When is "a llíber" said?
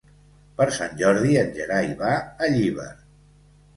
2.17-2.89